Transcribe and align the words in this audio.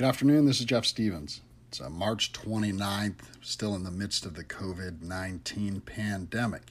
Good 0.00 0.06
afternoon. 0.06 0.46
This 0.46 0.60
is 0.60 0.64
Jeff 0.64 0.86
Stevens. 0.86 1.42
It's 1.68 1.78
uh, 1.78 1.90
March 1.90 2.32
29th, 2.32 3.20
still 3.42 3.74
in 3.74 3.84
the 3.84 3.90
midst 3.90 4.24
of 4.24 4.32
the 4.32 4.42
COVID 4.42 5.02
19 5.02 5.82
pandemic. 5.82 6.62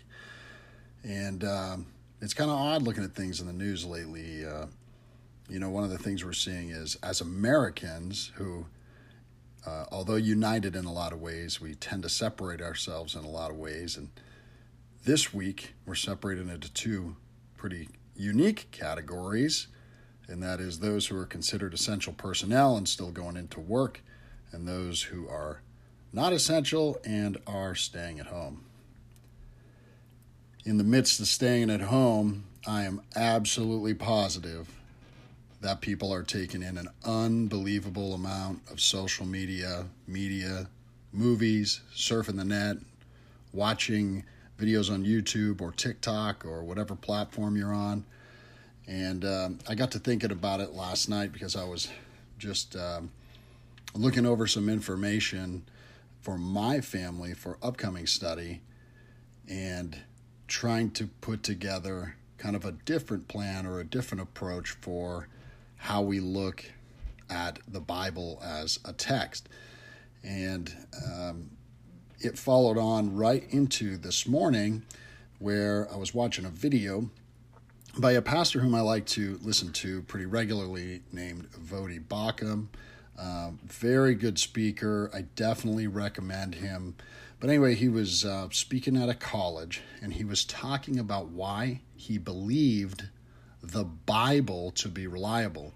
And 1.04 1.44
um, 1.44 1.86
it's 2.22 2.34
kind 2.34 2.50
of 2.50 2.58
odd 2.58 2.82
looking 2.82 3.04
at 3.04 3.14
things 3.14 3.40
in 3.40 3.46
the 3.46 3.54
news 3.54 3.86
lately. 3.86 4.44
Uh, 4.48 4.66
you 5.48 5.60
know, 5.60 5.70
one 5.70 5.84
of 5.84 5.92
the 5.92 5.98
things 6.00 6.26
we're 6.26 6.34
seeing 6.34 6.72
is 6.72 6.96
as 7.04 7.22
Americans 7.22 8.32
who, 8.34 8.66
uh, 9.64 9.86
although 9.92 10.16
united 10.16 10.76
in 10.76 10.86
a 10.86 10.92
lot 10.92 11.14
of 11.14 11.22
ways, 11.22 11.62
we 11.62 11.76
tend 11.76 12.02
to 12.02 12.10
separate 12.10 12.64
ourselves 12.64 13.14
in 13.14 13.24
a 13.24 13.30
lot 13.30 13.52
of 13.52 13.58
ways. 13.58 13.96
And 13.96 14.10
this 15.06 15.32
week, 15.32 15.76
we're 15.86 15.94
separated 15.94 16.50
into 16.50 16.74
two 16.74 17.16
pretty 17.56 17.90
unique 18.16 18.72
categories 18.72 19.68
and 20.30 20.44
that 20.44 20.60
is 20.60 20.80
those 20.80 21.08
who 21.08 21.18
are 21.18 21.26
considered 21.26 21.74
essential 21.74 22.14
personnel 22.14 22.78
and 22.78 22.88
still 22.88 23.12
going 23.12 23.36
into 23.36 23.60
work, 23.60 24.02
and 24.52 24.68
those 24.68 25.04
who 25.04 25.28
are 25.28 25.62
not 26.14 26.34
essential 26.34 27.00
and 27.04 27.38
are 27.48 27.76
staying 27.76 28.20
at 28.20 28.28
home. 28.28 28.64
In 30.66 30.78
the 30.78 30.84
midst 30.84 31.20
of 31.20 31.28
staying 31.28 31.70
at 31.70 31.82
home, 31.82 32.46
I 32.68 32.84
am 32.84 33.02
absolutely 33.16 33.94
positive 33.94 34.70
that 35.62 35.82
people 35.82 36.14
are 36.14 36.24
taking 36.24 36.64
in 36.64 36.78
an 36.78 36.90
unbelievable 37.04 38.14
amount 38.14 38.62
of 38.72 38.80
social 38.80 39.26
media, 39.26 39.86
media, 40.08 40.70
movies, 41.12 41.82
surfing 41.96 42.38
the 42.38 42.46
net, 42.46 42.78
watching 43.52 44.24
videos 44.60 44.92
on 44.94 45.06
YouTube 45.06 45.62
or 45.62 45.72
TikTok 45.72 46.46
or 46.46 46.64
whatever 46.64 46.96
platform 46.96 47.56
you're 47.56 47.74
on 47.74 48.06
and 48.90 49.24
um, 49.24 49.60
I 49.70 49.76
got 49.76 49.92
to 49.92 50.00
thinking 50.00 50.32
about 50.32 50.62
it 50.62 50.74
last 50.74 51.10
night 51.10 51.32
because 51.32 51.56
I 51.56 51.64
was 51.64 51.90
just 52.40 52.76
um, 52.76 53.12
looking 53.94 54.26
over 54.26 54.48
some 54.48 54.68
information 54.68 55.64
for 56.22 56.40
my 56.40 56.82
family 56.82 57.36
for 57.36 57.60
upcoming 57.62 58.08
study 58.08 58.62
and 59.48 59.96
trying 60.48 60.90
to 60.92 61.06
put 61.22 61.44
together 61.44 62.16
kind 62.40 62.56
of 62.56 62.66
a 62.66 62.72
different 62.72 63.28
plan 63.28 63.68
or 63.68 63.80
a 63.80 63.84
different 63.84 64.24
approach 64.24 64.72
for 64.72 65.28
how 65.78 66.02
we 66.02 66.20
look 66.20 66.66
at 67.30 67.60
the 67.68 67.80
Bible 67.80 68.42
as 68.44 68.80
a 68.86 68.94
text. 68.94 69.50
And 70.24 70.76
um, 71.06 71.52
it 72.20 72.40
followed 72.40 72.80
on 72.80 73.16
right 73.16 73.44
into 73.52 73.98
this 73.98 74.26
morning 74.26 74.82
where 75.38 75.88
I 75.94 75.96
was 75.96 76.12
watching 76.16 76.46
a 76.46 76.50
video 76.50 77.12
by 77.98 78.14
a 78.14 78.22
pastor 78.22 78.60
whom 78.60 78.76
I 78.76 78.82
like 78.82 79.06
to 79.08 79.40
listen 79.42 79.72
to 79.74 80.02
pretty 80.04 80.26
regularly 80.26 81.02
named 81.12 81.50
Voddie 81.52 82.06
Baucham. 82.06 82.68
Um, 83.18 83.60
very 83.66 84.16
good 84.16 84.40
speaker. 84.40 85.10
I 85.14 85.22
definitely 85.36 85.88
recommend 85.88 86.56
him. 86.56 86.96
But 87.40 87.50
anyway, 87.50 87.76
he 87.76 87.90
was 87.90 88.26
uh, 88.26 88.50
speaking 88.52 88.96
at 88.96 89.10
a 89.10 89.14
college 89.14 89.82
and 90.02 90.14
he 90.14 90.24
was 90.24 90.46
talking 90.46 91.00
about 91.00 91.30
why 91.30 91.82
he 91.96 92.18
believed 92.18 93.10
the 93.62 93.84
Bible 93.84 94.72
to 94.72 94.88
be 94.88 95.08
reliable. 95.08 95.74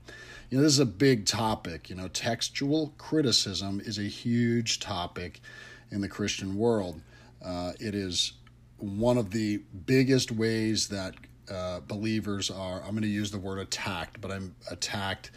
You 0.50 0.58
know, 0.58 0.64
this 0.64 0.74
is 0.74 0.80
a 0.80 0.86
big 0.86 1.26
topic. 1.26 1.90
You 1.90 1.96
know, 1.96 2.08
textual 2.08 2.94
criticism 2.98 3.82
is 3.84 3.98
a 3.98 4.04
huge 4.04 4.80
topic 4.80 5.42
in 5.90 6.02
the 6.02 6.10
Christian 6.10 6.58
world. 6.58 7.02
Uh, 7.44 7.74
it 7.80 7.96
is 7.96 8.34
one 8.78 9.18
of 9.18 9.32
the 9.32 9.62
biggest 9.86 10.32
ways 10.32 10.88
that 10.90 11.16
uh, 11.52 11.82
believers 11.82 12.50
are, 12.50 12.82
I'm 12.84 12.92
going 12.92 13.02
to 13.04 13.08
use 13.08 13.32
the 13.32 13.40
word 13.40 13.60
attacked, 13.60 14.22
but 14.22 14.32
I'm 14.32 14.56
attacked 14.70 15.32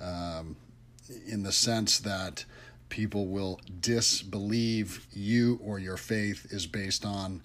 um, 0.00 0.56
in 1.26 1.42
the 1.42 1.52
sense 1.52 1.98
that 2.00 2.44
people 2.88 3.26
will 3.26 3.60
disbelieve 3.80 5.06
you 5.12 5.58
or 5.62 5.78
your 5.78 5.96
faith 5.96 6.46
is 6.50 6.66
based 6.66 7.04
on 7.04 7.42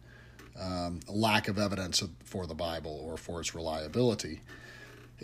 um, 0.59 0.99
lack 1.07 1.47
of 1.47 1.57
evidence 1.57 2.03
for 2.23 2.45
the 2.45 2.53
Bible 2.53 2.99
or 3.03 3.17
for 3.17 3.39
its 3.39 3.55
reliability. 3.55 4.41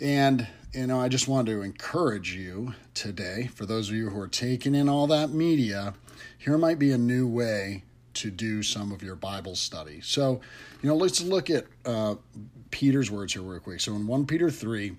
And, 0.00 0.46
you 0.72 0.86
know, 0.86 1.00
I 1.00 1.08
just 1.08 1.28
wanted 1.28 1.52
to 1.52 1.62
encourage 1.62 2.34
you 2.34 2.74
today, 2.94 3.48
for 3.54 3.66
those 3.66 3.88
of 3.88 3.96
you 3.96 4.10
who 4.10 4.20
are 4.20 4.28
taking 4.28 4.74
in 4.74 4.88
all 4.88 5.06
that 5.08 5.30
media, 5.30 5.94
here 6.38 6.56
might 6.56 6.78
be 6.78 6.92
a 6.92 6.98
new 6.98 7.26
way 7.26 7.84
to 8.18 8.30
do 8.30 8.62
some 8.62 8.92
of 8.92 9.02
your 9.02 9.14
Bible 9.14 9.54
study. 9.54 10.00
So, 10.00 10.40
you 10.82 10.88
know, 10.88 10.96
let's 10.96 11.20
look 11.22 11.50
at 11.50 11.66
uh, 11.84 12.16
Peter's 12.70 13.10
words 13.10 13.32
here 13.32 13.42
real 13.42 13.60
quick. 13.60 13.80
So 13.80 13.94
in 13.94 14.06
1 14.06 14.26
Peter 14.26 14.50
3, 14.50 14.96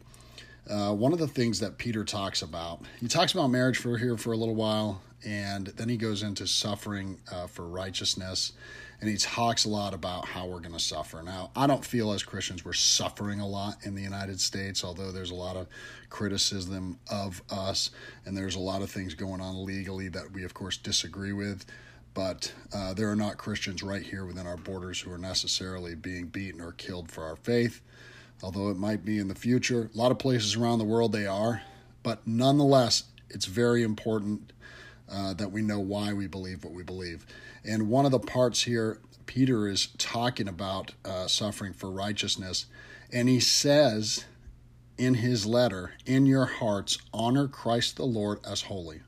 uh, 0.70 0.94
one 0.94 1.14
of 1.14 1.20
the 1.20 1.28
things 1.28 1.60
that 1.60 1.78
Peter 1.78 2.04
talks 2.04 2.42
about, 2.42 2.82
he 3.00 3.08
talks 3.08 3.34
about 3.34 3.48
marriage 3.48 3.78
for 3.78 3.98
here 3.98 4.18
for 4.18 4.32
a 4.34 4.38
little 4.38 4.56
while, 4.56 5.02
and 5.26 5.68
then 5.68 5.90
he 5.90 5.98
goes 5.98 6.24
into 6.24 6.48
suffering 6.48 7.20
uh, 7.32 7.48
for 7.48 7.68
righteousness, 7.68 8.54
and 9.02 9.10
he 9.10 9.18
talks 9.18 9.66
a 9.66 9.70
lot 9.70 9.94
about 9.94 10.26
how 10.26 10.46
we're 10.46 10.60
going 10.60 10.74
to 10.74 10.80
suffer. 10.80 11.22
Now, 11.24 11.52
I 11.56 11.68
don't 11.68 11.84
feel 11.84 12.12
as 12.12 12.24
Christians 12.24 12.64
we're 12.64 12.74
suffering 12.74 13.40
a 13.40 13.48
lot 13.48 13.78
in 13.84 13.96
the 13.96 14.02
United 14.02 14.40
States, 14.40 14.84
although 14.84 15.12
there's 15.12 15.32
a 15.32 15.36
lot 15.36 15.56
of 15.56 15.68
criticism 16.10 17.00
of 17.10 17.42
us, 17.50 17.92
and 18.26 18.38
there's 18.38 18.56
a 18.56 18.60
lot 18.60 18.82
of 18.82 18.92
things 18.92 19.14
going 19.14 19.42
on 19.42 19.66
legally 19.66 20.10
that 20.10 20.32
we, 20.32 20.44
of 20.44 20.54
course, 20.54 20.78
disagree 20.78 21.34
with 21.34 21.66
but 22.14 22.54
uh, 22.74 22.94
there 22.94 23.10
are 23.10 23.16
not 23.16 23.38
Christians 23.38 23.84
right 23.84 24.02
here 24.02 24.26
within 24.26 24.48
our 24.48 24.58
borders 24.58 25.00
who 25.00 25.12
are 25.12 25.18
necessarily 25.18 25.96
being 25.96 26.28
beaten 26.28 26.62
or 26.62 26.72
killed 26.72 27.12
for 27.12 27.24
our 27.24 27.36
faith, 27.36 27.82
although 28.44 28.70
it 28.70 28.78
might 28.78 29.06
be 29.06 29.20
in 29.20 29.28
the 29.28 29.36
future. 29.36 29.90
A 29.94 29.98
lot 29.98 30.12
of 30.12 30.20
places 30.20 30.56
around 30.56 30.80
the 30.80 30.86
world 30.86 31.12
they 31.12 31.28
are, 31.28 31.62
but 32.04 32.26
nonetheless, 32.28 33.04
it's 33.30 33.46
very 33.46 33.84
important 33.84 34.54
uh, 35.10 35.34
that 35.36 35.52
we 35.52 35.62
know 35.62 35.80
why 35.80 36.14
we 36.14 36.28
believe 36.28 36.64
what 36.64 36.74
we 36.74 36.84
believe. 36.84 37.26
And 37.64 37.90
one 37.90 38.06
of 38.06 38.12
the 38.12 38.20
parts 38.20 38.64
here, 38.64 39.00
Peter 39.26 39.68
is 39.68 39.88
talking 39.98 40.48
about 40.48 40.94
uh, 41.06 41.28
suffering 41.28 41.74
for 41.74 41.92
righteousness, 41.92 42.66
and 43.12 43.30
he 43.30 43.40
says 43.40 44.26
in 44.98 45.16
his 45.16 45.46
letter, 45.46 45.94
In 46.06 46.26
your 46.26 46.46
hearts, 46.46 46.98
honor 47.14 47.48
Christ 47.48 47.96
the 47.96 48.06
Lord 48.06 48.40
as 48.46 48.64
holy 48.64 49.02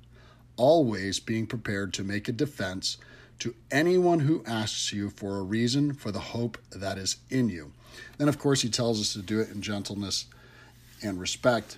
always 0.57 1.19
being 1.19 1.47
prepared 1.47 1.94
to 1.94 2.03
make 2.03 2.28
a 2.28 2.31
defense 2.31 2.97
to 3.39 3.56
anyone 3.72 4.19
who 4.19 4.44
asks 4.45 4.94
you 4.94 5.09
for 5.09 5.38
a 5.38 5.41
reason 5.41 5.94
for 5.94 6.12
the 6.12 6.19
hope 6.19 6.57
that 6.72 6.97
is 6.97 7.17
in 7.29 7.50
you. 7.50 7.72
Then, 8.17 8.29
of 8.29 8.38
course, 8.38 8.62
he 8.62 8.69
tells 8.69 9.01
us 9.01 9.13
to 9.13 9.22
do 9.22 9.39
it 9.39 9.50
in 9.50 9.62
gentleness 9.62 10.25
and 11.01 11.19
respect. 11.19 11.78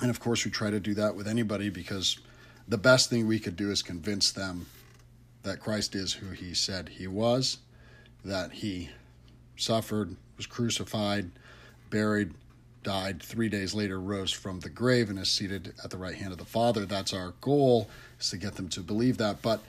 And 0.00 0.10
of 0.10 0.20
course, 0.20 0.44
we 0.44 0.50
try 0.50 0.70
to 0.70 0.80
do 0.80 0.94
that 0.94 1.16
with 1.16 1.26
anybody 1.26 1.70
because 1.70 2.18
the 2.68 2.78
best 2.78 3.10
thing 3.10 3.26
we 3.26 3.40
could 3.40 3.56
do 3.56 3.70
is 3.70 3.82
convince 3.82 4.30
them 4.30 4.66
that 5.42 5.60
Christ 5.60 5.94
is 5.94 6.12
who 6.12 6.30
he 6.30 6.54
said 6.54 6.88
he 6.90 7.06
was, 7.06 7.58
that 8.24 8.52
he 8.52 8.90
suffered, 9.56 10.14
was 10.36 10.46
crucified, 10.46 11.30
buried, 11.90 12.32
died 12.82 13.22
three 13.22 13.48
days 13.48 13.74
later, 13.74 14.00
rose 14.00 14.32
from 14.32 14.60
the 14.60 14.68
grave, 14.68 15.10
and 15.10 15.18
is 15.18 15.28
seated 15.28 15.74
at 15.84 15.90
the 15.90 15.98
right 15.98 16.14
hand 16.14 16.32
of 16.32 16.38
the 16.38 16.44
Father. 16.44 16.86
That's 16.86 17.12
our 17.12 17.34
goal, 17.40 17.88
is 18.18 18.30
to 18.30 18.36
get 18.36 18.54
them 18.54 18.68
to 18.70 18.80
believe 18.80 19.18
that. 19.18 19.42
But 19.42 19.60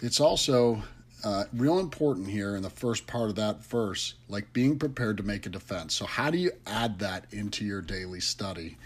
it's 0.00 0.20
also 0.20 0.82
uh, 1.24 1.44
real 1.52 1.78
important 1.78 2.28
here 2.28 2.56
in 2.56 2.62
the 2.62 2.70
first 2.70 3.06
part 3.06 3.28
of 3.28 3.36
that 3.36 3.62
verse, 3.64 4.14
like 4.28 4.52
being 4.52 4.78
prepared 4.78 5.16
to 5.18 5.22
make 5.22 5.46
a 5.46 5.50
defense. 5.50 5.94
So, 5.94 6.06
how 6.06 6.30
do 6.30 6.38
you 6.38 6.52
add 6.66 6.98
that 7.00 7.26
into 7.32 7.64
your 7.64 7.82
daily 7.82 8.20
study? 8.20 8.76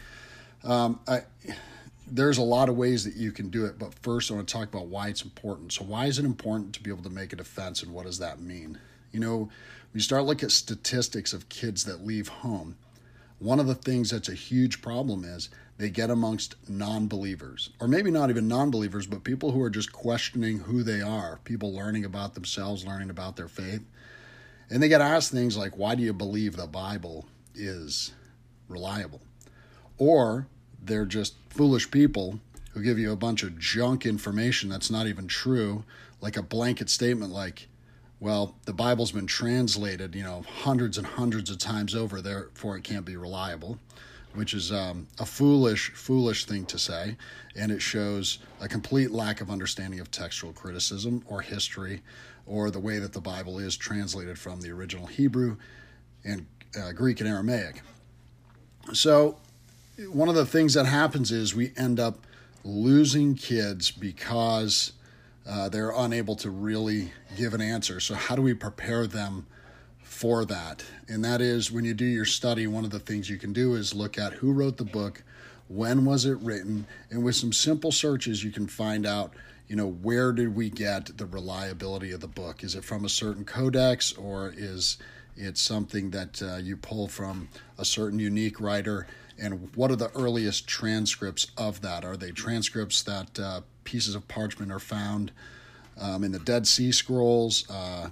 Um, 0.63 1.01
I, 1.07 1.23
there's 2.11 2.39
a 2.39 2.43
lot 2.43 2.69
of 2.69 2.77
ways 2.77 3.05
that 3.05 3.17
you 3.17 3.33
can 3.33 3.51
do 3.51 3.65
it, 3.65 3.79
but 3.79 3.95
first 3.95 4.31
I 4.31 4.35
want 4.35 4.49
to 4.49 4.53
talk 4.53 4.69
about 4.69 4.87
why 4.87 5.09
it's 5.09 5.23
important. 5.23 5.73
So, 5.73 5.85
why 5.85 6.07
is 6.07 6.19
it 6.19 6.25
important 6.25 6.75
to 6.75 6.83
be 6.83 6.91
able 6.91 7.05
to 7.05 7.11
make 7.11 7.33
a 7.33 7.37
defense, 7.37 7.83
and 7.83 7.93
what 7.93 8.07
does 8.07 8.19
that 8.19 8.41
mean? 8.41 8.79
You 9.13 9.21
know, 9.21 9.39
when 9.39 9.51
you 9.93 10.01
start 10.01 10.25
looking 10.25 10.47
at 10.47 10.53
statistics 10.53 11.33
of 11.33 11.49
kids 11.49 11.85
that 11.85 12.05
leave 12.05 12.29
home, 12.29 12.77
one 13.45 13.61
of 13.61 13.67
the 13.67 13.75
things 13.75 14.09
that's 14.09 14.31
a 14.31 14.35
huge 14.35 14.81
problem 14.81 15.23
is 15.23 15.51
they 15.77 15.91
get 15.91 16.09
amongst 16.09 16.55
non 16.67 17.09
believers, 17.09 17.69
or 17.79 17.87
maybe 17.87 18.11
not 18.11 18.31
even 18.31 18.49
non 18.49 18.71
believers, 18.71 19.07
but 19.07 19.23
people 19.23 19.51
who 19.51 19.61
are 19.61 19.69
just 19.69 19.93
questioning 19.93 20.61
who 20.61 20.83
they 20.83 21.03
are, 21.03 21.41
people 21.45 21.75
learning 21.75 22.07
about 22.07 22.33
themselves, 22.33 22.87
learning 22.87 23.11
about 23.11 23.37
their 23.37 23.49
faith. 23.49 23.85
And 24.71 24.83
they 24.83 24.89
get 24.89 25.03
asked 25.03 25.31
things 25.31 25.59
like, 25.59 25.77
Why 25.77 25.95
do 25.95 26.03
you 26.03 26.15
believe 26.15 26.57
the 26.57 26.67
Bible 26.67 27.27
is 27.55 28.13
reliable? 28.67 29.21
Or 29.99 30.47
they're 30.83 31.05
just 31.05 31.35
foolish 31.51 31.91
people 31.91 32.41
who 32.73 32.83
give 32.83 32.99
you 32.99 33.13
a 33.13 33.17
bunch 33.17 33.43
of 33.43 33.59
junk 33.59 34.07
information 34.07 34.71
that's 34.71 34.91
not 34.91 35.07
even 35.07 35.29
true, 35.29 35.85
like 36.23 36.39
a 36.39 36.43
blanket 36.43 36.89
statement 36.89 37.31
like, 37.31 37.69
well, 38.25 38.55
the 38.65 38.73
Bible's 38.73 39.13
been 39.13 39.27
translated, 39.27 40.15
you 40.15 40.23
know, 40.23 40.43
hundreds 40.63 40.97
and 40.97 41.07
hundreds 41.07 41.51
of 41.51 41.59
times 41.59 41.95
over, 41.95 42.23
therefore 42.23 42.75
it 42.75 42.83
can't 42.83 43.05
be 43.05 43.19
reliable, 43.19 43.79
which 44.33 44.55
is 44.55 44.73
um, 44.73 45.07
a 45.19 45.27
foolish, 45.27 45.91
foolish 45.91 46.47
thing 46.47 46.65
to 46.65 46.79
say. 46.79 47.19
And 47.55 47.71
it 47.71 47.83
shows 47.83 48.39
a 48.63 48.67
complete 48.67 49.11
lack 49.11 49.43
of 49.43 49.51
understanding 49.51 50.01
of 50.01 50.11
textual 50.11 50.55
criticism 50.55 51.23
or 51.27 51.43
history 51.43 52.01
or 52.47 52.71
the 52.71 52.81
way 52.81 52.99
that 52.99 53.13
the 53.13 53.21
Bible 53.21 53.59
is 53.59 53.77
translated 53.77 54.39
from 54.39 54.63
the 54.63 54.71
original 54.71 55.05
Hebrew 55.05 55.59
and 56.25 56.47
uh, 56.81 56.93
Greek 56.93 57.21
and 57.21 57.29
Aramaic. 57.29 57.83
So, 58.95 59.37
one 60.09 60.31
of 60.31 60.35
the 60.35 60.47
things 60.47 60.73
that 60.73 60.87
happens 60.87 61.31
is 61.31 61.55
we 61.55 61.73
end 61.77 62.01
up 62.01 62.27
losing 62.65 63.35
kids 63.35 63.91
because 63.91 64.93
uh, 65.47 65.69
they're 65.69 65.93
unable 65.95 66.37
to 66.37 66.51
really 66.51 67.13
give 67.37 67.55
an 67.55 67.61
answer. 67.61 68.01
So, 68.01 68.15
how 68.15 68.37
do 68.37 68.43
we 68.43 68.55
prepare 68.55 69.07
them 69.07 69.47
for 70.03 70.45
that? 70.47 70.85
And 71.09 71.25
that 71.25 71.41
is 71.41 71.71
when 71.71 71.85
you 71.85 71.95
do 71.95 72.05
your 72.05 72.25
study, 72.25 72.67
one 72.67 72.85
of 72.85 72.91
the 72.91 72.99
things 72.99 73.29
you 73.29 73.37
can 73.37 73.53
do 73.53 73.75
is 73.75 73.95
look 73.95 74.19
at 74.19 74.35
who 74.35 74.53
wrote 74.53 74.79
the 74.79 74.85
book, 74.85 75.23
when 75.69 76.05
was 76.05 76.25
it 76.25 76.39
written, 76.39 76.87
and 77.11 77.25
with 77.25 77.37
some 77.37 77.53
simple 77.53 77.93
searches, 77.93 78.45
you 78.45 78.51
can 78.51 78.67
find 78.67 79.07
out. 79.07 79.33
You 79.67 79.77
know, 79.77 79.89
where 79.89 80.31
did 80.33 80.55
we 80.55 80.69
get 80.69 81.17
the 81.17 81.25
reliability 81.25 82.13
of 82.13 82.21
the 82.21 82.29
book? 82.29 82.63
Is 82.63 82.75
it 82.75 82.85
from 82.85 83.03
a 83.07 83.09
certain 83.09 83.47
codex 83.47 84.13
or 84.13 84.53
is 84.55 84.99
it 85.39 85.57
something 85.57 86.11
that 86.11 86.43
uh, 86.43 86.57
you 86.57 86.77
pull 86.77 87.09
from 87.09 87.49
a 87.79 87.85
certain 87.85 88.19
unique 88.19 88.61
writer? 88.61 89.07
And 89.39 89.75
what 89.75 89.91
are 89.91 89.97
the 89.97 90.11
earliest 90.15 90.67
transcripts 90.67 91.47
of 91.57 91.81
that? 91.81 92.05
Are 92.05 92.17
they 92.17 92.31
transcripts 92.31 93.03
that 93.05 93.41
uh, 93.41 93.63
pieces 93.85 94.15
of 94.15 94.27
parchment 94.29 94.73
are 94.73 94.81
found 94.81 95.33
um, 96.01 96.25
in 96.25 96.33
the 96.33 96.39
Dead 96.39 96.67
Sea 96.67 96.93
Scrolls. 96.93 97.69
Uh, 97.71 98.09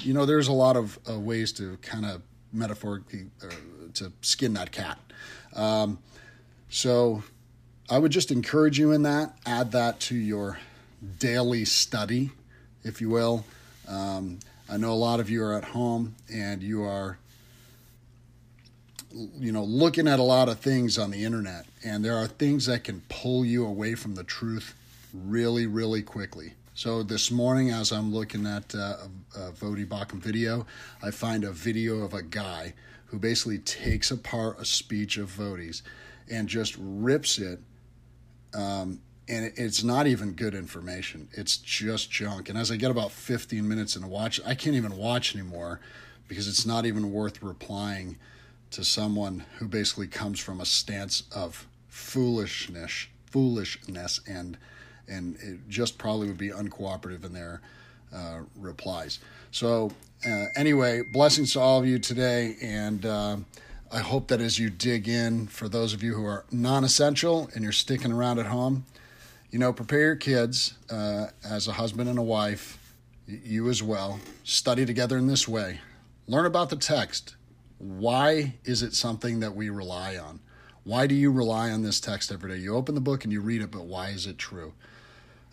you 0.00 0.14
know, 0.14 0.24
there's 0.24 0.48
a 0.48 0.52
lot 0.52 0.76
of 0.76 0.98
uh, 1.10 1.18
ways 1.18 1.52
to 1.52 1.76
kind 1.78 2.06
of 2.06 2.22
metaphorically 2.52 3.26
uh, 3.42 3.52
to 3.94 4.12
skin 4.22 4.54
that 4.54 4.72
cat. 4.72 4.98
Um, 5.54 5.98
so 6.68 7.22
I 7.90 7.98
would 7.98 8.12
just 8.12 8.30
encourage 8.30 8.78
you 8.78 8.92
in 8.92 9.02
that. 9.02 9.36
Add 9.44 9.72
that 9.72 10.00
to 10.00 10.16
your 10.16 10.58
daily 11.18 11.64
study, 11.64 12.30
if 12.82 13.00
you 13.00 13.10
will. 13.10 13.44
Um, 13.86 14.38
I 14.68 14.76
know 14.78 14.92
a 14.92 14.94
lot 14.94 15.20
of 15.20 15.28
you 15.28 15.42
are 15.44 15.54
at 15.54 15.64
home 15.64 16.14
and 16.32 16.62
you 16.62 16.82
are 16.84 17.18
you 19.38 19.52
know 19.52 19.62
looking 19.62 20.08
at 20.08 20.18
a 20.18 20.22
lot 20.22 20.48
of 20.48 20.58
things 20.58 20.98
on 20.98 21.10
the 21.10 21.24
internet 21.24 21.66
and 21.84 22.04
there 22.04 22.16
are 22.16 22.26
things 22.26 22.66
that 22.66 22.82
can 22.82 23.00
pull 23.08 23.44
you 23.44 23.64
away 23.64 23.94
from 23.94 24.16
the 24.16 24.24
truth 24.24 24.74
really, 25.14 25.66
really 25.66 26.02
quickly. 26.02 26.54
So 26.74 27.04
this 27.04 27.30
morning, 27.30 27.70
as 27.70 27.92
I'm 27.92 28.12
looking 28.12 28.46
at 28.46 28.74
uh, 28.74 28.96
a, 29.36 29.52
Voddie 29.52 29.86
Baucham 29.86 30.18
video, 30.18 30.66
I 31.02 31.12
find 31.12 31.44
a 31.44 31.52
video 31.52 32.00
of 32.00 32.14
a 32.14 32.22
guy 32.22 32.74
who 33.06 33.18
basically 33.18 33.58
takes 33.58 34.10
apart 34.10 34.58
a 34.58 34.64
speech 34.64 35.16
of 35.16 35.30
Voddie's 35.30 35.82
and 36.28 36.48
just 36.48 36.74
rips 36.78 37.38
it. 37.38 37.60
Um, 38.54 39.00
and 39.28 39.52
it's 39.56 39.84
not 39.84 40.06
even 40.06 40.32
good 40.32 40.54
information. 40.54 41.28
It's 41.32 41.56
just 41.58 42.10
junk. 42.10 42.48
And 42.48 42.58
as 42.58 42.70
I 42.72 42.76
get 42.76 42.90
about 42.90 43.12
15 43.12 43.66
minutes 43.66 43.94
into 43.94 44.08
watch, 44.08 44.40
I 44.44 44.54
can't 44.54 44.76
even 44.76 44.96
watch 44.96 45.34
anymore 45.34 45.80
because 46.26 46.48
it's 46.48 46.66
not 46.66 46.86
even 46.86 47.12
worth 47.12 47.42
replying 47.42 48.18
to 48.72 48.84
someone 48.84 49.44
who 49.58 49.68
basically 49.68 50.08
comes 50.08 50.40
from 50.40 50.60
a 50.60 50.66
stance 50.66 51.22
of 51.34 51.68
foolishness, 51.88 53.06
foolishness, 53.26 54.20
and 54.26 54.58
and 55.08 55.36
it 55.36 55.68
just 55.68 55.98
probably 55.98 56.28
would 56.28 56.38
be 56.38 56.50
uncooperative 56.50 57.24
in 57.24 57.32
their 57.32 57.60
uh, 58.14 58.40
replies. 58.56 59.18
So, 59.50 59.90
uh, 60.26 60.46
anyway, 60.56 61.02
blessings 61.02 61.52
to 61.52 61.60
all 61.60 61.80
of 61.80 61.86
you 61.86 61.98
today, 61.98 62.56
and 62.62 63.04
uh, 63.04 63.36
I 63.92 63.98
hope 63.98 64.28
that 64.28 64.40
as 64.40 64.58
you 64.58 64.70
dig 64.70 65.08
in, 65.08 65.46
for 65.46 65.68
those 65.68 65.92
of 65.92 66.02
you 66.02 66.14
who 66.14 66.24
are 66.24 66.44
non 66.50 66.84
essential 66.84 67.50
and 67.54 67.62
you're 67.62 67.72
sticking 67.72 68.12
around 68.12 68.38
at 68.38 68.46
home, 68.46 68.84
you 69.50 69.58
know, 69.58 69.72
prepare 69.72 70.00
your 70.00 70.16
kids 70.16 70.74
uh, 70.90 71.28
as 71.44 71.68
a 71.68 71.72
husband 71.72 72.08
and 72.08 72.18
a 72.18 72.22
wife, 72.22 72.78
you 73.26 73.68
as 73.68 73.82
well. 73.82 74.18
Study 74.42 74.84
together 74.84 75.16
in 75.16 75.26
this 75.26 75.46
way. 75.46 75.80
Learn 76.26 76.46
about 76.46 76.70
the 76.70 76.76
text. 76.76 77.36
Why 77.78 78.54
is 78.64 78.82
it 78.82 78.94
something 78.94 79.40
that 79.40 79.54
we 79.54 79.68
rely 79.70 80.16
on? 80.16 80.40
Why 80.84 81.06
do 81.06 81.14
you 81.14 81.30
rely 81.30 81.70
on 81.70 81.82
this 81.82 82.00
text 82.00 82.32
every 82.32 82.50
day? 82.50 82.56
You 82.58 82.74
open 82.74 82.94
the 82.94 83.00
book 83.00 83.24
and 83.24 83.32
you 83.32 83.40
read 83.40 83.62
it, 83.62 83.70
but 83.70 83.84
why 83.84 84.08
is 84.08 84.26
it 84.26 84.38
true? 84.38 84.74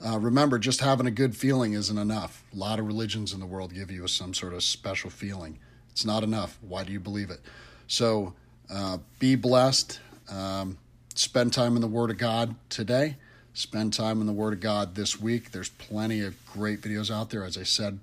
Uh, 0.03 0.18
remember, 0.18 0.57
just 0.57 0.81
having 0.81 1.06
a 1.06 1.12
good 1.12 1.36
feeling 1.36 1.74
isn't 1.74 1.98
enough. 1.98 2.44
A 2.53 2.56
lot 2.56 2.80
of 2.80 2.88
religions 2.88 3.33
in 3.33 3.39
the 3.39 3.45
world 3.45 3.74
give 3.74 3.92
you 3.92 4.07
some 4.07 4.33
sort 4.33 4.53
of 4.53 4.63
special 4.63 5.09
feeling. 5.09 5.59
It's 5.92 6.06
not 6.06 6.24
enough. 6.24 6.57
Why 6.62 6.83
do 6.83 6.92
you 6.92 7.00
believe 7.00 7.30
it? 7.30 7.39
So 7.88 8.33
uh, 8.74 8.98
be 9.19 9.36
blessed. 9.36 10.00
Um, 10.30 10.77
spend 11.13 11.53
time 11.53 11.75
in 11.75 11.81
the 11.81 11.88
Word 11.88 12.09
of 12.09 12.18
God 12.18 12.56
today. 12.69 13.18
Spend 13.53 13.94
time 13.94 14.21
in 14.21 14.27
the 14.27 14.33
Word 14.33 14.53
of 14.53 14.59
God 14.59 14.95
this 14.95 15.19
week. 15.19 15.51
There's 15.51 15.69
plenty 15.69 16.21
of 16.21 16.36
great 16.45 16.81
videos 16.81 17.12
out 17.12 17.30
there. 17.30 17.44
As 17.44 17.57
I 17.57 17.63
said, 17.63 18.00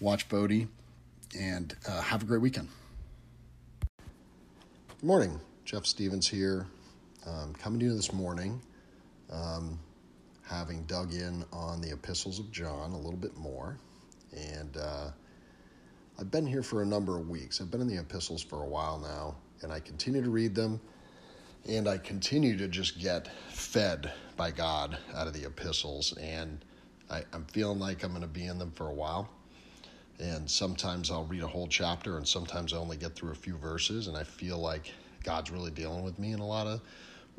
watch 0.00 0.28
Voddie 0.28 0.66
and 1.38 1.74
uh, 1.88 2.02
have 2.02 2.22
a 2.22 2.26
great 2.26 2.40
weekend. 2.40 2.68
Good 5.00 5.06
morning. 5.06 5.40
Jeff 5.64 5.86
Stevens 5.86 6.28
here. 6.28 6.66
Um, 7.26 7.54
coming 7.54 7.78
to 7.80 7.86
you 7.86 7.94
this 7.94 8.12
morning. 8.12 8.60
Um, 9.30 9.78
having 10.48 10.82
dug 10.84 11.12
in 11.12 11.44
on 11.52 11.80
the 11.80 11.92
epistles 11.92 12.38
of 12.38 12.50
John 12.50 12.92
a 12.92 12.96
little 12.96 13.18
bit 13.18 13.36
more. 13.36 13.78
And 14.34 14.76
uh, 14.76 15.10
I've 16.18 16.30
been 16.30 16.46
here 16.46 16.62
for 16.62 16.82
a 16.82 16.86
number 16.86 17.18
of 17.18 17.28
weeks. 17.28 17.60
I've 17.60 17.70
been 17.70 17.80
in 17.80 17.86
the 17.86 17.98
epistles 17.98 18.42
for 18.42 18.62
a 18.62 18.66
while 18.66 18.98
now, 18.98 19.36
and 19.62 19.72
I 19.72 19.80
continue 19.80 20.22
to 20.22 20.30
read 20.30 20.54
them. 20.54 20.80
And 21.68 21.86
I 21.86 21.98
continue 21.98 22.56
to 22.56 22.68
just 22.68 22.98
get 22.98 23.28
fed 23.50 24.10
by 24.36 24.50
God 24.50 24.96
out 25.14 25.26
of 25.26 25.34
the 25.34 25.44
epistles. 25.44 26.16
And 26.16 26.64
I, 27.10 27.24
I'm 27.32 27.44
feeling 27.46 27.78
like 27.78 28.02
I'm 28.02 28.10
going 28.10 28.22
to 28.22 28.28
be 28.28 28.46
in 28.46 28.58
them 28.58 28.70
for 28.70 28.88
a 28.88 28.94
while. 28.94 29.28
And 30.18 30.50
sometimes 30.50 31.10
I'll 31.10 31.24
read 31.24 31.42
a 31.42 31.46
whole 31.46 31.68
chapter, 31.68 32.16
and 32.16 32.26
sometimes 32.26 32.72
I 32.72 32.78
only 32.78 32.96
get 32.96 33.14
through 33.14 33.32
a 33.32 33.36
few 33.36 33.56
verses, 33.56 34.08
and 34.08 34.16
I 34.16 34.24
feel 34.24 34.58
like 34.58 34.92
God's 35.22 35.50
really 35.50 35.70
dealing 35.70 36.02
with 36.02 36.18
me 36.18 36.32
in 36.32 36.40
a 36.40 36.46
lot 36.46 36.66
of 36.66 36.80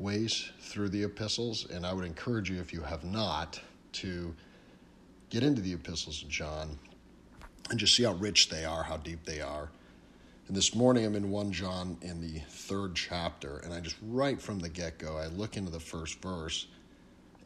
ways 0.00 0.50
through 0.60 0.88
the 0.88 1.02
epistles, 1.02 1.68
and 1.70 1.84
I 1.84 1.92
would 1.92 2.06
encourage 2.06 2.50
you, 2.50 2.58
if 2.58 2.72
you 2.72 2.80
have 2.80 3.04
not, 3.04 3.60
to 3.92 4.34
get 5.28 5.42
into 5.42 5.60
the 5.60 5.74
epistles 5.74 6.22
of 6.22 6.28
John 6.28 6.78
and 7.68 7.78
just 7.78 7.94
see 7.94 8.04
how 8.04 8.14
rich 8.14 8.48
they 8.48 8.64
are, 8.64 8.82
how 8.82 8.96
deep 8.96 9.24
they 9.24 9.42
are. 9.42 9.68
And 10.48 10.56
this 10.56 10.74
morning 10.74 11.04
I'm 11.04 11.14
in 11.14 11.30
1 11.30 11.52
John 11.52 11.98
in 12.00 12.20
the 12.20 12.40
third 12.48 12.96
chapter, 12.96 13.58
and 13.58 13.74
I 13.74 13.80
just 13.80 13.96
right 14.02 14.40
from 14.40 14.58
the 14.58 14.70
get 14.70 14.98
go, 14.98 15.18
I 15.18 15.26
look 15.26 15.56
into 15.56 15.70
the 15.70 15.78
first 15.78 16.20
verse, 16.22 16.66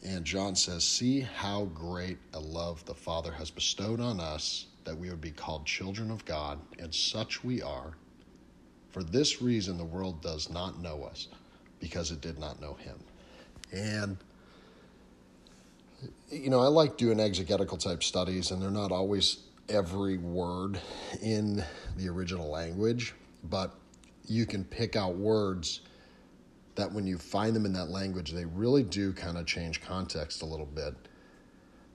and 0.04 0.24
John 0.24 0.54
says, 0.54 0.84
See 0.84 1.20
how 1.20 1.64
great 1.66 2.18
a 2.34 2.40
love 2.40 2.84
the 2.84 2.94
Father 2.94 3.32
has 3.32 3.50
bestowed 3.50 4.00
on 4.00 4.20
us 4.20 4.66
that 4.84 4.96
we 4.96 5.10
would 5.10 5.20
be 5.20 5.32
called 5.32 5.66
children 5.66 6.10
of 6.10 6.24
God, 6.24 6.60
and 6.78 6.94
such 6.94 7.42
we 7.42 7.62
are. 7.62 7.94
For 8.90 9.02
this 9.02 9.42
reason, 9.42 9.76
the 9.76 9.84
world 9.84 10.22
does 10.22 10.48
not 10.50 10.80
know 10.80 11.02
us 11.02 11.28
because 11.84 12.10
it 12.10 12.22
did 12.22 12.38
not 12.38 12.62
know 12.62 12.72
him. 12.72 12.98
And, 13.70 14.16
you 16.30 16.48
know, 16.48 16.60
I 16.60 16.68
like 16.68 16.96
doing 16.96 17.20
exegetical 17.20 17.76
type 17.76 18.02
studies, 18.02 18.50
and 18.50 18.62
they're 18.62 18.70
not 18.70 18.90
always 18.90 19.40
every 19.68 20.16
word 20.16 20.80
in 21.20 21.62
the 21.98 22.08
original 22.08 22.48
language, 22.50 23.14
but 23.50 23.74
you 24.26 24.46
can 24.46 24.64
pick 24.64 24.96
out 24.96 25.16
words 25.16 25.82
that 26.74 26.90
when 26.90 27.06
you 27.06 27.18
find 27.18 27.54
them 27.54 27.66
in 27.66 27.74
that 27.74 27.90
language, 27.90 28.32
they 28.32 28.46
really 28.46 28.82
do 28.82 29.12
kind 29.12 29.36
of 29.36 29.44
change 29.44 29.82
context 29.82 30.40
a 30.40 30.46
little 30.46 30.64
bit. 30.64 30.94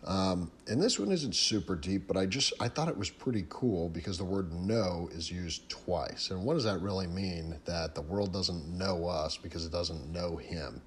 Um, 0.05 0.49
and 0.67 0.81
this 0.81 0.97
one 0.97 1.11
isn't 1.11 1.35
super 1.35 1.75
deep, 1.75 2.07
but 2.07 2.15
I 2.15 2.25
just 2.25 2.53
I 2.59 2.69
thought 2.69 2.87
it 2.87 2.97
was 2.97 3.09
pretty 3.09 3.45
cool 3.49 3.89
because 3.89 4.17
the 4.17 4.23
word 4.23 4.53
know 4.53 5.09
is 5.11 5.29
used 5.29 5.67
twice. 5.69 6.31
And 6.31 6.43
what 6.43 6.53
does 6.53 6.63
that 6.63 6.81
really 6.81 7.07
mean? 7.07 7.59
That 7.65 7.95
the 7.95 8.01
world 8.01 8.31
doesn't 8.31 8.67
know 8.69 9.07
us 9.07 9.37
because 9.37 9.65
it 9.65 9.71
doesn't 9.71 10.11
know 10.11 10.37
him. 10.37 10.81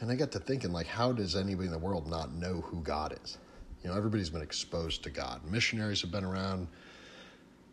And 0.00 0.10
I 0.10 0.14
got 0.14 0.32
to 0.32 0.38
thinking, 0.38 0.72
like, 0.72 0.86
how 0.86 1.12
does 1.12 1.36
anybody 1.36 1.66
in 1.66 1.72
the 1.72 1.78
world 1.78 2.08
not 2.08 2.32
know 2.32 2.62
who 2.62 2.80
God 2.82 3.18
is? 3.22 3.38
You 3.82 3.90
know, 3.90 3.96
everybody's 3.96 4.30
been 4.30 4.42
exposed 4.42 5.02
to 5.04 5.10
God. 5.10 5.42
Missionaries 5.44 6.02
have 6.02 6.10
been 6.10 6.24
around, 6.24 6.68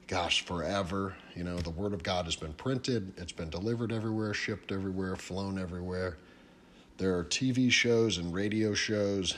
gosh, 0.07 0.45
forever. 0.45 1.15
You 1.35 1.43
know, 1.43 1.57
the 1.57 1.69
Word 1.69 1.93
of 1.93 2.03
God 2.03 2.25
has 2.25 2.35
been 2.35 2.53
printed, 2.53 3.13
it's 3.17 3.31
been 3.31 3.49
delivered 3.49 3.91
everywhere, 3.91 4.33
shipped 4.33 4.71
everywhere, 4.71 5.15
flown 5.15 5.57
everywhere. 5.57 6.17
There 6.97 7.17
are 7.17 7.23
TV 7.23 7.71
shows 7.71 8.17
and 8.17 8.33
radio 8.33 8.73
shows 8.73 9.35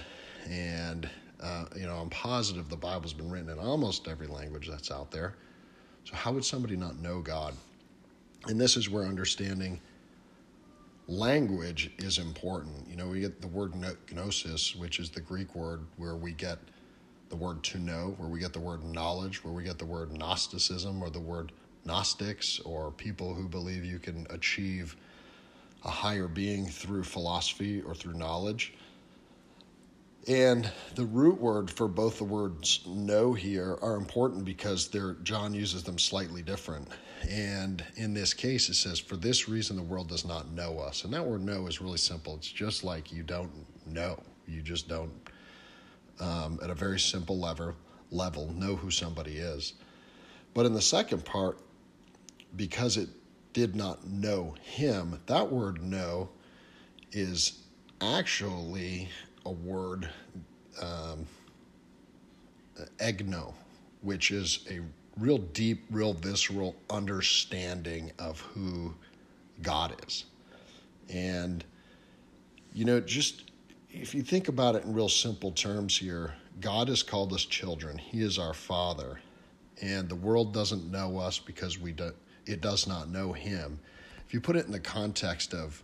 and 0.50 1.10
uh, 1.42 1.66
you 1.76 1.86
know 1.86 1.96
I'm 1.96 2.10
positive 2.10 2.70
the 2.70 2.76
Bible's 2.76 3.14
been 3.14 3.30
written 3.30 3.50
in 3.50 3.60
almost 3.60 4.08
every 4.08 4.28
language 4.28 4.70
that's 4.70 4.92
out 4.92 5.12
there. 5.12 5.36
So 6.06 6.16
how 6.16 6.32
would 6.34 6.46
somebody 6.46 6.76
not 6.76 7.00
know 7.00 7.22
God? 7.22 7.54
And 8.48 8.60
this 8.60 8.78
is 8.78 8.90
where 8.90 9.04
understanding 9.04 9.80
language 11.08 11.92
is 11.98 12.18
important. 12.18 12.88
You 12.88 12.96
know, 12.96 13.08
we 13.08 13.20
get 13.20 13.42
the 13.42 13.48
word 13.48 13.74
gnosis, 14.12 14.76
which 14.76 15.00
is 15.00 15.10
the 15.10 15.22
Greek 15.22 15.56
word 15.56 15.82
where 15.98 16.16
we 16.16 16.32
get 16.32 16.60
the 17.30 17.36
word 17.36 17.64
to 17.64 17.80
know, 17.80 18.16
where 18.18 18.30
we 18.30 18.40
get 18.40 18.54
the 18.54 18.60
word 18.60 18.84
knowledge, 18.84 19.44
where 19.44 19.54
we 19.54 19.64
get 19.64 19.78
the 19.78 19.86
word 19.86 20.12
Gnosticism 20.12 21.02
or 21.02 21.10
the 21.10 21.20
word 21.20 21.52
Gnostics 21.86 22.60
or 22.62 22.92
people 22.92 23.34
who 23.34 23.48
believe 23.48 23.86
you 23.86 24.00
can 24.00 24.28
achieve 24.30 24.96
a 25.86 25.90
higher 25.90 26.28
being 26.28 26.66
through 26.66 27.04
philosophy 27.04 27.82
or 27.82 27.96
through 27.96 28.14
knowledge 28.14 28.74
And 30.28 30.70
the 30.96 31.06
root 31.06 31.40
word 31.40 31.72
for 31.72 31.88
both 31.88 32.18
the 32.18 32.24
words 32.24 32.82
know 32.86 33.34
here 33.34 33.78
are 33.82 33.96
important 33.96 34.46
because 34.46 34.90
they're, 34.90 35.14
John 35.24 35.54
uses 35.54 35.84
them 35.84 35.98
slightly 35.98 36.42
different. 36.42 36.90
And 37.30 37.84
in 37.96 38.14
this 38.14 38.34
case, 38.34 38.70
it 38.70 38.76
says, 38.76 39.00
For 39.00 39.16
this 39.16 39.48
reason, 39.50 39.76
the 39.76 39.84
world 39.84 40.10
does 40.10 40.26
not 40.26 40.52
know 40.52 40.80
us. 40.80 41.04
And 41.04 41.14
that 41.14 41.26
word 41.26 41.42
know 41.42 41.68
is 41.68 41.82
really 41.82 41.98
simple. 41.98 42.36
It's 42.36 42.52
just 42.52 42.84
like 42.84 43.12
you 43.12 43.24
don't 43.24 43.52
know. 43.88 44.22
You 44.48 44.62
just 44.62 44.88
don't, 44.88 45.12
um, 46.20 46.60
at 46.62 46.70
a 46.70 46.76
very 46.76 47.00
simple 47.00 47.40
level, 47.40 47.74
know 48.54 48.76
who 48.76 48.92
somebody 48.92 49.38
is. 49.38 49.74
But 50.54 50.66
in 50.66 50.74
the 50.74 50.82
second 50.82 51.26
part, 51.26 51.60
because 52.56 52.98
it 52.98 53.10
did 53.54 53.76
not 53.76 54.06
know 54.08 54.56
him, 54.62 55.20
that 55.28 55.52
word 55.52 55.82
know 55.84 56.30
is 57.12 57.64
actually 58.02 59.10
a 59.46 59.52
word, 59.52 60.10
um, 60.82 61.26
egno, 63.00 63.54
which 64.02 64.32
is 64.32 64.66
a 64.70 64.80
real 65.18 65.38
deep, 65.38 65.86
real 65.92 66.14
visceral 66.14 66.76
understanding 66.90 68.12
of 68.20 68.40
who 68.40 68.94
God 69.62 69.96
is. 70.08 70.26
And, 71.10 71.64
you 72.74 72.86
know, 72.86 73.00
just 73.00 73.52
if 73.92 74.14
you 74.14 74.22
think 74.22 74.48
about 74.48 74.76
it 74.76 74.84
in 74.84 74.94
real 74.94 75.10
simple 75.10 75.52
terms 75.52 75.98
here, 75.98 76.34
God 76.62 76.88
has 76.90 77.04
called 77.04 77.34
us 77.34 77.44
children. 77.44 77.98
He 77.98 78.22
is 78.22 78.38
our 78.38 78.54
Father. 78.54 79.20
And 79.82 80.10
the 80.10 80.16
world 80.16 80.54
doesn't 80.54 80.92
know 80.92 81.18
us 81.18 81.40
because 81.40 81.80
we 81.80 81.94
do, 81.94 82.12
it 82.46 82.62
does 82.62 82.88
not 82.88 83.10
know 83.10 83.34
Him. 83.34 83.80
If 84.28 84.34
you 84.34 84.42
put 84.42 84.56
it 84.56 84.66
in 84.66 84.72
the 84.72 84.80
context 84.80 85.54
of, 85.54 85.84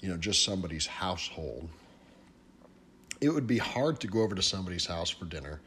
you 0.00 0.08
know, 0.08 0.16
just 0.16 0.44
somebody's 0.44 0.86
household, 0.86 1.68
it 3.20 3.30
would 3.30 3.46
be 3.46 3.58
hard 3.58 4.00
to 4.00 4.06
go 4.06 4.22
over 4.22 4.34
to 4.34 4.42
somebody's 4.42 4.86
house 4.86 5.10
for 5.10 5.24
dinner. 5.24 5.60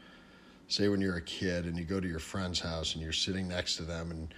Say 0.68 0.88
when 0.88 1.00
you're 1.00 1.16
a 1.16 1.22
kid 1.22 1.66
and 1.66 1.76
you 1.76 1.84
go 1.84 2.00
to 2.00 2.08
your 2.08 2.20
friend's 2.20 2.60
house 2.60 2.94
and 2.94 3.02
you're 3.02 3.12
sitting 3.12 3.48
next 3.48 3.76
to 3.76 3.82
them 3.82 4.10
and 4.10 4.34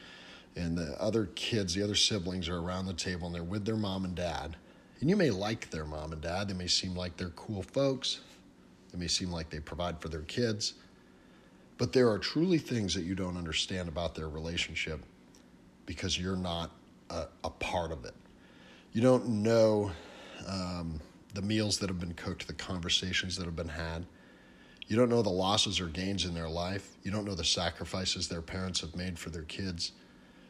and 0.54 0.76
the 0.76 1.00
other 1.00 1.26
kids, 1.35 1.75
the 1.75 1.83
other 1.83 1.95
siblings 1.95 2.49
are 2.49 2.59
around 2.59 2.87
the 2.87 2.92
table 2.92 3.26
and 3.26 3.35
they're 3.35 3.42
with 3.42 3.64
their 3.64 3.76
mom 3.76 4.04
and 4.04 4.14
dad. 4.14 4.57
And 5.00 5.09
you 5.09 5.16
may 5.16 5.31
like 5.31 5.71
their 5.71 5.87
mom 5.87 6.12
and 6.12 6.21
dad. 6.21 6.49
They 6.49 6.54
may 6.54 6.66
seem 6.66 6.95
like 6.95 7.16
they're 7.16 7.31
cool 7.31 7.62
folks. 7.62 8.21
They 8.92 8.99
may 8.99 9.09
seem 9.09 9.31
like 9.31 9.49
they 9.49 9.61
provide 9.61 10.00
for 10.00 10.09
their 10.09 10.23
kids. 10.23 10.75
But 11.78 11.92
there 11.92 12.11
are 12.11 12.19
truly 12.19 12.59
things 12.59 12.95
that 12.95 13.04
you 13.04 13.14
don't 13.14 13.37
understand 13.37 13.88
about 13.88 14.14
their 14.14 14.28
relationship 14.28 15.00
because 15.87 16.19
you're 16.19 16.37
not 16.37 16.71
a, 17.11 17.25
a 17.45 17.50
part 17.50 17.90
of 17.90 18.04
it. 18.04 18.14
You 18.92 19.00
don't 19.00 19.26
know 19.26 19.90
um, 20.47 21.00
the 21.34 21.42
meals 21.42 21.78
that 21.78 21.88
have 21.88 22.00
been 22.00 22.14
cooked, 22.14 22.46
the 22.46 22.52
conversations 22.52 23.36
that 23.36 23.44
have 23.46 23.56
been 23.56 23.68
had. 23.68 24.06
You 24.86 24.96
don't 24.96 25.08
know 25.08 25.22
the 25.22 25.30
losses 25.30 25.80
or 25.80 25.86
gains 25.86 26.24
in 26.24 26.34
their 26.34 26.48
life. 26.48 26.96
You 27.02 27.10
don't 27.10 27.24
know 27.24 27.34
the 27.34 27.44
sacrifices 27.44 28.28
their 28.28 28.42
parents 28.42 28.80
have 28.80 28.94
made 28.94 29.18
for 29.18 29.30
their 29.30 29.44
kids. 29.44 29.92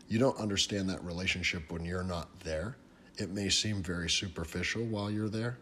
You 0.08 0.18
don't 0.18 0.38
understand 0.38 0.90
that 0.90 1.04
relationship 1.04 1.70
when 1.70 1.84
you're 1.84 2.02
not 2.02 2.40
there. 2.40 2.76
It 3.18 3.30
may 3.30 3.48
seem 3.48 3.82
very 3.82 4.10
superficial 4.10 4.84
while 4.84 5.10
you're 5.10 5.28
there. 5.28 5.58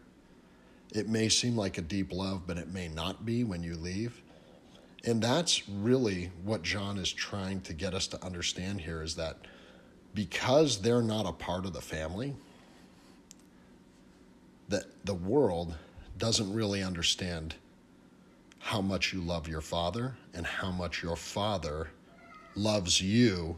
It 0.93 1.07
may 1.07 1.29
seem 1.29 1.55
like 1.55 1.77
a 1.77 1.81
deep 1.81 2.11
love, 2.11 2.47
but 2.47 2.57
it 2.57 2.69
may 2.69 2.87
not 2.87 3.25
be 3.25 3.43
when 3.43 3.63
you 3.63 3.75
leave. 3.75 4.21
And 5.03 5.21
that's 5.21 5.67
really 5.67 6.31
what 6.43 6.63
John 6.63 6.97
is 6.97 7.11
trying 7.11 7.61
to 7.61 7.73
get 7.73 7.93
us 7.93 8.07
to 8.07 8.23
understand 8.23 8.81
here 8.81 9.01
is 9.01 9.15
that 9.15 9.37
because 10.13 10.81
they're 10.81 11.01
not 11.01 11.25
a 11.25 11.31
part 11.31 11.65
of 11.65 11.73
the 11.73 11.81
family, 11.81 12.35
that 14.71 14.85
the 15.05 15.13
world 15.13 15.75
doesn't 16.17 16.53
really 16.53 16.83
understand 16.83 17.55
how 18.59 18.81
much 18.81 19.13
you 19.13 19.21
love 19.21 19.47
your 19.47 19.61
father 19.61 20.15
and 20.33 20.45
how 20.45 20.71
much 20.71 21.01
your 21.01 21.15
father 21.15 21.89
loves 22.55 23.01
you 23.01 23.57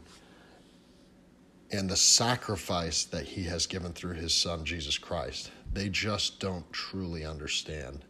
and 1.70 1.90
the 1.90 1.96
sacrifice 1.96 3.04
that 3.04 3.24
he 3.24 3.42
has 3.44 3.66
given 3.66 3.92
through 3.92 4.14
his 4.14 4.32
son 4.32 4.64
Jesus 4.64 4.96
Christ. 4.98 5.50
They 5.72 5.88
just 5.88 6.40
don't 6.40 6.70
truly 6.72 7.24
understand. 7.24 8.04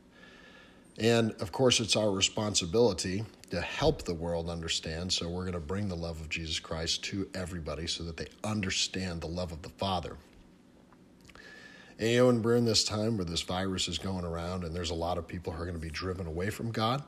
And 0.99 1.33
of 1.41 1.51
course, 1.51 1.81
it's 1.81 1.97
our 1.97 2.11
responsibility 2.11 3.25
to 3.51 3.61
help 3.61 4.03
the 4.03 4.15
world 4.15 4.49
understand. 4.49 5.13
So 5.13 5.29
we're 5.29 5.43
going 5.43 5.55
to 5.55 5.61
bring 5.61 5.89
the 5.89 5.97
love 5.97 6.21
of 6.21 6.29
Jesus 6.29 6.61
Christ 6.61 7.03
to 7.05 7.29
everybody 7.35 7.87
so 7.87 8.05
that 8.05 8.17
they 8.17 8.29
understand 8.45 9.21
the 9.21 9.27
love 9.27 9.51
of 9.51 9.63
the 9.63 9.71
Father. 9.71 10.17
And 11.99 12.11
you 12.11 12.19
know, 12.19 12.29
and 12.29 12.45
we're 12.45 12.57
in 12.57 12.65
this 12.65 12.85
time 12.85 13.17
where 13.17 13.25
this 13.25 13.43
virus 13.43 13.87
is 13.89 13.99
going 13.99 14.25
around, 14.25 14.65
and 14.65 14.75
there's 14.75 14.91
a 14.91 14.95
lot 14.95 15.19
of 15.19 15.29
people 15.29 15.53
who 15.53 15.63
are 15.63 15.67
going 15.67 15.79
to 15.79 15.81
be 15.81 15.91
driven 15.91 16.27
away 16.27 16.51
from 16.51 16.71
God 16.73 17.03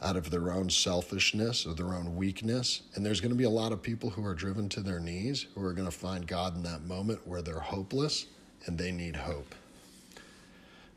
out 0.00 0.16
of 0.16 0.30
their 0.30 0.52
own 0.52 0.70
selfishness 0.70 1.66
or 1.66 1.74
their 1.74 1.92
own 1.94 2.14
weakness. 2.14 2.82
And 2.94 3.04
there's 3.04 3.20
going 3.20 3.32
to 3.32 3.36
be 3.36 3.44
a 3.44 3.50
lot 3.50 3.72
of 3.72 3.82
people 3.82 4.10
who 4.10 4.24
are 4.24 4.34
driven 4.34 4.68
to 4.70 4.80
their 4.80 5.00
knees 5.00 5.46
who 5.54 5.64
are 5.64 5.72
going 5.72 5.88
to 5.90 5.96
find 5.96 6.26
God 6.26 6.56
in 6.56 6.62
that 6.62 6.82
moment 6.82 7.26
where 7.26 7.42
they're 7.42 7.58
hopeless 7.58 8.26
and 8.66 8.78
they 8.78 8.92
need 8.92 9.16
hope. 9.16 9.54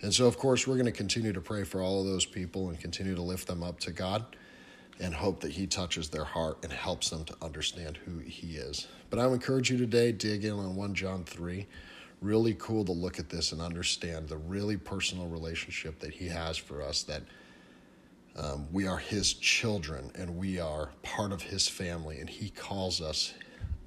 And 0.03 0.13
so, 0.13 0.27
of 0.27 0.37
course, 0.37 0.67
we're 0.67 0.75
going 0.75 0.85
to 0.85 0.91
continue 0.91 1.33
to 1.33 1.41
pray 1.41 1.63
for 1.63 1.81
all 1.81 2.01
of 2.01 2.07
those 2.07 2.25
people 2.25 2.69
and 2.69 2.79
continue 2.79 3.15
to 3.15 3.21
lift 3.21 3.47
them 3.47 3.63
up 3.63 3.79
to 3.81 3.91
God 3.91 4.25
and 4.99 5.13
hope 5.13 5.41
that 5.41 5.51
He 5.51 5.67
touches 5.67 6.09
their 6.09 6.23
heart 6.23 6.57
and 6.63 6.71
helps 6.71 7.09
them 7.09 7.23
to 7.25 7.35
understand 7.41 7.97
who 7.97 8.19
He 8.19 8.57
is. 8.57 8.87
But 9.09 9.19
I 9.19 9.27
would 9.27 9.35
encourage 9.35 9.69
you 9.69 9.77
today, 9.77 10.11
dig 10.11 10.45
in 10.45 10.53
on 10.53 10.75
1 10.75 10.93
John 10.95 11.23
3. 11.23 11.67
Really 12.21 12.53
cool 12.53 12.85
to 12.85 12.91
look 12.91 13.19
at 13.19 13.29
this 13.29 13.51
and 13.51 13.61
understand 13.61 14.29
the 14.29 14.37
really 14.37 14.77
personal 14.77 15.27
relationship 15.27 15.99
that 15.99 16.13
He 16.13 16.27
has 16.27 16.55
for 16.55 16.81
us, 16.81 17.03
that 17.03 17.23
um, 18.35 18.67
we 18.71 18.87
are 18.87 18.97
His 18.97 19.33
children 19.33 20.11
and 20.15 20.37
we 20.37 20.59
are 20.59 20.91
part 21.01 21.31
of 21.31 21.41
His 21.41 21.67
family, 21.67 22.19
and 22.19 22.29
He 22.29 22.49
calls 22.49 23.01
us 23.01 23.33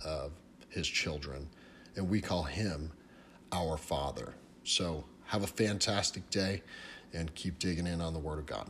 uh, 0.04 0.28
His 0.68 0.86
children, 0.88 1.48
and 1.96 2.08
we 2.08 2.20
call 2.20 2.42
Him 2.42 2.90
our 3.52 3.76
Father. 3.76 4.34
So, 4.64 5.04
have 5.26 5.42
a 5.42 5.46
fantastic 5.46 6.28
day 6.30 6.62
and 7.12 7.34
keep 7.34 7.58
digging 7.58 7.86
in 7.86 8.00
on 8.00 8.12
the 8.12 8.18
Word 8.18 8.38
of 8.38 8.46
God. 8.46 8.68